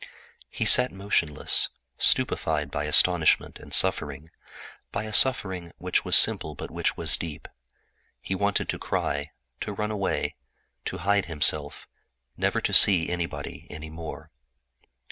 He 0.49 0.65
sat 0.65 0.91
motionless, 0.91 1.69
stupefied 1.99 2.71
by 2.71 2.85
astonishment 2.85 3.59
and 3.59 3.71
suffering, 3.71 4.29
with 4.91 5.05
an 5.05 5.13
agony 5.35 5.73
which 5.77 6.03
was 6.03 6.17
simple 6.17 6.55
but 6.55 6.71
deep. 7.19 7.47
He 8.19 8.33
wanted 8.33 8.67
to 8.69 8.79
cry, 8.79 9.29
to 9.59 9.71
run 9.73 9.91
away, 9.91 10.37
to 10.85 10.97
hide 11.05 11.27
himself, 11.27 11.87
never 12.35 12.59
to 12.61 12.73
see 12.73 13.09
anybody 13.09 13.67
any 13.69 13.91
more. 13.91 14.31